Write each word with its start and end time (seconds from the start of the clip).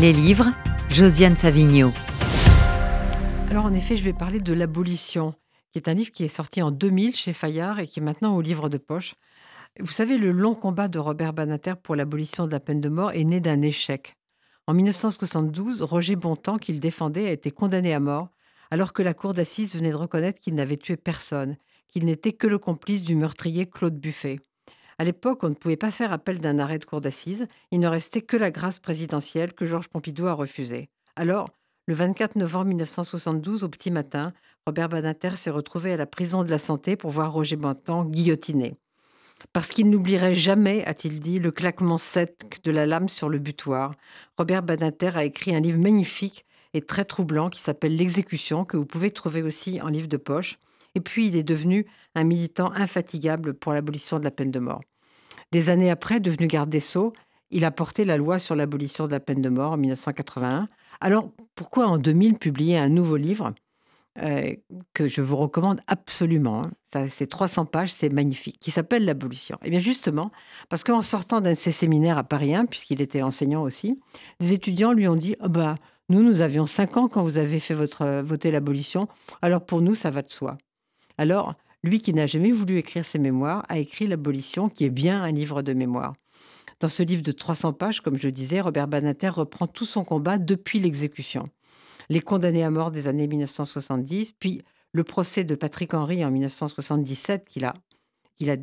Les 0.00 0.12
livres, 0.12 0.46
Josiane 0.90 1.36
Savigno. 1.36 1.90
Alors 3.50 3.64
en 3.64 3.74
effet, 3.74 3.96
je 3.96 4.04
vais 4.04 4.12
parler 4.12 4.38
de 4.38 4.52
L'abolition, 4.52 5.34
qui 5.72 5.80
est 5.80 5.88
un 5.88 5.94
livre 5.94 6.12
qui 6.12 6.22
est 6.22 6.28
sorti 6.28 6.62
en 6.62 6.70
2000 6.70 7.16
chez 7.16 7.32
Fayard 7.32 7.80
et 7.80 7.88
qui 7.88 7.98
est 7.98 8.02
maintenant 8.02 8.36
au 8.36 8.40
livre 8.40 8.68
de 8.68 8.78
poche. 8.78 9.16
Vous 9.80 9.90
savez, 9.90 10.16
le 10.16 10.30
long 10.30 10.54
combat 10.54 10.86
de 10.86 11.00
Robert 11.00 11.32
Banater 11.32 11.74
pour 11.82 11.96
l'abolition 11.96 12.46
de 12.46 12.52
la 12.52 12.60
peine 12.60 12.80
de 12.80 12.88
mort 12.88 13.10
est 13.10 13.24
né 13.24 13.40
d'un 13.40 13.60
échec. 13.60 14.14
En 14.68 14.74
1972, 14.74 15.82
Roger 15.82 16.14
Bontemps, 16.14 16.58
qu'il 16.58 16.78
défendait, 16.78 17.26
a 17.26 17.32
été 17.32 17.50
condamné 17.50 17.92
à 17.92 17.98
mort, 17.98 18.28
alors 18.70 18.92
que 18.92 19.02
la 19.02 19.14
cour 19.14 19.34
d'assises 19.34 19.74
venait 19.74 19.90
de 19.90 19.96
reconnaître 19.96 20.38
qu'il 20.38 20.54
n'avait 20.54 20.76
tué 20.76 20.96
personne, 20.96 21.56
qu'il 21.88 22.04
n'était 22.04 22.32
que 22.32 22.46
le 22.46 22.58
complice 22.58 23.02
du 23.02 23.16
meurtrier 23.16 23.66
Claude 23.66 23.98
Buffet. 23.98 24.38
À 24.98 25.04
l'époque, 25.04 25.44
on 25.44 25.50
ne 25.50 25.54
pouvait 25.54 25.76
pas 25.76 25.92
faire 25.92 26.12
appel 26.12 26.40
d'un 26.40 26.58
arrêt 26.58 26.80
de 26.80 26.84
cour 26.84 27.00
d'assises. 27.00 27.46
Il 27.70 27.78
ne 27.78 27.86
restait 27.86 28.22
que 28.22 28.36
la 28.36 28.50
grâce 28.50 28.80
présidentielle 28.80 29.52
que 29.52 29.64
Georges 29.64 29.88
Pompidou 29.88 30.26
a 30.26 30.32
refusée. 30.32 30.88
Alors, 31.14 31.50
le 31.86 31.94
24 31.94 32.36
novembre 32.36 32.66
1972, 32.66 33.62
au 33.62 33.68
petit 33.68 33.92
matin, 33.92 34.32
Robert 34.66 34.88
Badinter 34.88 35.36
s'est 35.36 35.50
retrouvé 35.50 35.92
à 35.92 35.96
la 35.96 36.06
prison 36.06 36.42
de 36.42 36.50
la 36.50 36.58
Santé 36.58 36.96
pour 36.96 37.10
voir 37.10 37.32
Roger 37.32 37.56
Bontemps 37.56 38.04
guillotiné. 38.04 38.74
Parce 39.52 39.70
qu'il 39.70 39.88
n'oublierait 39.88 40.34
jamais, 40.34 40.84
a-t-il 40.84 41.20
dit, 41.20 41.38
le 41.38 41.52
claquement 41.52 41.96
sec 41.96 42.60
de 42.64 42.70
la 42.72 42.84
lame 42.84 43.08
sur 43.08 43.28
le 43.28 43.38
butoir, 43.38 43.94
Robert 44.36 44.64
Badinter 44.64 45.12
a 45.14 45.24
écrit 45.24 45.54
un 45.54 45.60
livre 45.60 45.78
magnifique 45.78 46.44
et 46.74 46.82
très 46.82 47.04
troublant 47.04 47.50
qui 47.50 47.60
s'appelle 47.60 47.96
L'exécution, 47.96 48.64
que 48.64 48.76
vous 48.76 48.84
pouvez 48.84 49.12
trouver 49.12 49.42
aussi 49.42 49.80
en 49.80 49.88
livre 49.88 50.08
de 50.08 50.16
poche. 50.16 50.58
Et 50.98 51.00
puis, 51.00 51.28
il 51.28 51.36
est 51.36 51.44
devenu 51.44 51.86
un 52.16 52.24
militant 52.24 52.72
infatigable 52.72 53.54
pour 53.54 53.72
l'abolition 53.72 54.18
de 54.18 54.24
la 54.24 54.32
peine 54.32 54.50
de 54.50 54.58
mort. 54.58 54.80
Des 55.52 55.70
années 55.70 55.92
après, 55.92 56.18
devenu 56.18 56.48
garde 56.48 56.70
des 56.70 56.80
Sceaux, 56.80 57.12
il 57.52 57.64
a 57.64 57.70
porté 57.70 58.04
la 58.04 58.16
loi 58.16 58.40
sur 58.40 58.56
l'abolition 58.56 59.06
de 59.06 59.12
la 59.12 59.20
peine 59.20 59.40
de 59.40 59.48
mort 59.48 59.70
en 59.70 59.76
1981. 59.76 60.68
Alors, 61.00 61.30
pourquoi 61.54 61.86
en 61.86 61.98
2000 61.98 62.36
publier 62.36 62.78
un 62.78 62.88
nouveau 62.88 63.14
livre 63.14 63.54
euh, 64.18 64.56
que 64.92 65.06
je 65.06 65.20
vous 65.20 65.36
recommande 65.36 65.80
absolument 65.86 66.64
hein? 66.64 67.06
C'est 67.10 67.28
300 67.28 67.66
pages, 67.66 67.92
c'est 67.92 68.08
magnifique, 68.08 68.58
qui 68.58 68.72
s'appelle 68.72 69.04
L'abolition. 69.04 69.56
Eh 69.62 69.70
bien 69.70 69.78
justement, 69.78 70.32
parce 70.68 70.82
qu'en 70.82 71.00
sortant 71.00 71.40
d'un 71.40 71.52
de 71.52 71.56
ses 71.56 71.70
séminaires 71.70 72.18
à 72.18 72.24
Paris 72.24 72.56
1, 72.56 72.66
puisqu'il 72.66 73.00
était 73.00 73.22
enseignant 73.22 73.62
aussi, 73.62 74.00
des 74.40 74.52
étudiants 74.52 74.92
lui 74.92 75.06
ont 75.06 75.14
dit 75.14 75.36
oh 75.44 75.48
Nous, 76.08 76.24
nous 76.24 76.40
avions 76.40 76.66
5 76.66 76.96
ans 76.96 77.06
quand 77.06 77.22
vous 77.22 77.38
avez 77.38 77.60
fait 77.60 77.74
voter 77.74 78.50
l'abolition, 78.50 79.06
alors 79.42 79.64
pour 79.64 79.80
nous, 79.80 79.94
ça 79.94 80.10
va 80.10 80.22
de 80.22 80.30
soi. 80.30 80.58
Alors, 81.18 81.54
lui 81.82 82.00
qui 82.00 82.14
n'a 82.14 82.26
jamais 82.26 82.52
voulu 82.52 82.78
écrire 82.78 83.04
ses 83.04 83.18
mémoires 83.18 83.64
a 83.68 83.78
écrit 83.78 84.06
L'abolition, 84.06 84.68
qui 84.68 84.84
est 84.84 84.90
bien 84.90 85.22
un 85.22 85.32
livre 85.32 85.62
de 85.62 85.72
mémoire. 85.72 86.14
Dans 86.80 86.88
ce 86.88 87.02
livre 87.02 87.22
de 87.22 87.32
300 87.32 87.72
pages, 87.72 88.00
comme 88.00 88.16
je 88.16 88.28
disais, 88.28 88.60
Robert 88.60 88.88
Banater 88.88 89.28
reprend 89.28 89.66
tout 89.66 89.84
son 89.84 90.04
combat 90.04 90.38
depuis 90.38 90.78
l'exécution. 90.78 91.48
Les 92.08 92.20
condamnés 92.20 92.62
à 92.62 92.70
mort 92.70 92.92
des 92.92 93.08
années 93.08 93.26
1970, 93.26 94.32
puis 94.32 94.62
le 94.92 95.04
procès 95.04 95.44
de 95.44 95.54
Patrick 95.54 95.92
Henry 95.92 96.24
en 96.24 96.30
1977 96.30 97.44
qu'il 97.48 97.64
a 97.64 97.74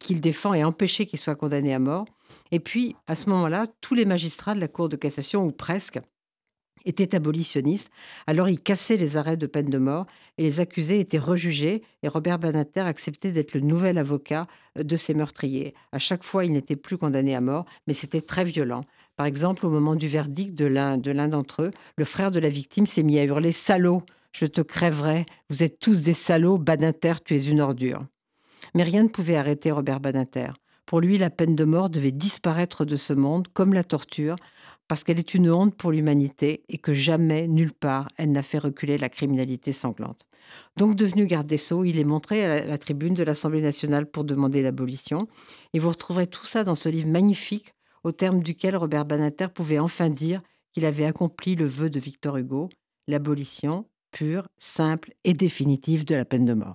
qu'il 0.00 0.20
défend 0.20 0.52
et 0.52 0.64
empêché 0.64 1.06
qu'il 1.06 1.20
soit 1.20 1.36
condamné 1.36 1.72
à 1.72 1.78
mort. 1.78 2.06
Et 2.50 2.58
puis, 2.58 2.96
à 3.06 3.14
ce 3.14 3.30
moment-là, 3.30 3.68
tous 3.80 3.94
les 3.94 4.04
magistrats 4.04 4.56
de 4.56 4.60
la 4.60 4.66
Cour 4.66 4.88
de 4.88 4.96
cassation, 4.96 5.44
ou 5.44 5.52
presque, 5.52 6.00
était 6.84 7.14
abolitionniste. 7.14 7.90
Alors 8.26 8.48
il 8.48 8.60
cassait 8.60 8.96
les 8.96 9.16
arrêts 9.16 9.36
de 9.36 9.46
peine 9.46 9.70
de 9.70 9.78
mort 9.78 10.06
et 10.38 10.42
les 10.42 10.60
accusés 10.60 11.00
étaient 11.00 11.18
rejugés 11.18 11.82
et 12.02 12.08
Robert 12.08 12.38
Banater 12.38 12.80
acceptait 12.80 13.32
d'être 13.32 13.54
le 13.54 13.60
nouvel 13.60 13.98
avocat 13.98 14.46
euh, 14.78 14.82
de 14.82 14.96
ces 14.96 15.14
meurtriers. 15.14 15.74
À 15.92 15.98
chaque 15.98 16.24
fois, 16.24 16.44
il 16.44 16.52
n'était 16.52 16.76
plus 16.76 16.98
condamné 16.98 17.34
à 17.34 17.40
mort, 17.40 17.64
mais 17.86 17.94
c'était 17.94 18.20
très 18.20 18.44
violent. 18.44 18.84
Par 19.16 19.26
exemple, 19.26 19.66
au 19.66 19.70
moment 19.70 19.96
du 19.96 20.08
verdict 20.08 20.54
de 20.54 20.66
l'un 20.66 20.96
de 20.96 21.10
l'un 21.10 21.28
d'entre 21.28 21.62
eux, 21.62 21.70
le 21.96 22.04
frère 22.04 22.30
de 22.30 22.40
la 22.40 22.48
victime 22.48 22.86
s'est 22.86 23.02
mis 23.02 23.18
à 23.18 23.24
hurler 23.24 23.52
Salaud, 23.52 24.02
je 24.32 24.46
te 24.46 24.60
crèverai, 24.60 25.26
vous 25.48 25.62
êtes 25.62 25.78
tous 25.78 26.02
des 26.02 26.14
salauds, 26.14 26.58
Banater, 26.58 27.14
tu 27.24 27.36
es 27.36 27.44
une 27.44 27.60
ordure. 27.60 28.06
Mais 28.74 28.82
rien 28.82 29.02
ne 29.02 29.08
pouvait 29.08 29.36
arrêter 29.36 29.70
Robert 29.72 30.00
Banater. 30.00 30.52
Pour 30.86 31.00
lui, 31.00 31.18
la 31.18 31.30
peine 31.30 31.54
de 31.54 31.64
mort 31.64 31.90
devait 31.90 32.10
disparaître 32.10 32.84
de 32.84 32.96
ce 32.96 33.12
monde, 33.12 33.48
comme 33.52 33.74
la 33.74 33.84
torture, 33.84 34.36
parce 34.90 35.04
qu'elle 35.04 35.20
est 35.20 35.34
une 35.34 35.52
honte 35.52 35.76
pour 35.76 35.92
l'humanité 35.92 36.64
et 36.68 36.76
que 36.76 36.94
jamais, 36.94 37.46
nulle 37.46 37.72
part, 37.72 38.08
elle 38.16 38.32
n'a 38.32 38.42
fait 38.42 38.58
reculer 38.58 38.98
la 38.98 39.08
criminalité 39.08 39.72
sanglante. 39.72 40.26
Donc, 40.76 40.96
devenu 40.96 41.26
garde 41.26 41.46
des 41.46 41.58
Sceaux, 41.58 41.84
il 41.84 41.96
est 41.96 42.04
montré 42.04 42.44
à 42.44 42.64
la 42.64 42.76
tribune 42.76 43.14
de 43.14 43.22
l'Assemblée 43.22 43.60
nationale 43.60 44.10
pour 44.10 44.24
demander 44.24 44.62
l'abolition. 44.62 45.28
Et 45.74 45.78
vous 45.78 45.90
retrouverez 45.90 46.26
tout 46.26 46.44
ça 46.44 46.64
dans 46.64 46.74
ce 46.74 46.88
livre 46.88 47.06
magnifique, 47.06 47.72
au 48.02 48.10
terme 48.10 48.42
duquel 48.42 48.76
Robert 48.76 49.04
Banater 49.04 49.46
pouvait 49.54 49.78
enfin 49.78 50.10
dire 50.10 50.42
qu'il 50.72 50.84
avait 50.84 51.04
accompli 51.04 51.54
le 51.54 51.66
vœu 51.66 51.88
de 51.88 52.00
Victor 52.00 52.38
Hugo, 52.38 52.68
l'abolition 53.06 53.86
pure, 54.10 54.48
simple 54.58 55.12
et 55.22 55.34
définitive 55.34 56.04
de 56.04 56.16
la 56.16 56.24
peine 56.24 56.46
de 56.46 56.54
mort. 56.54 56.74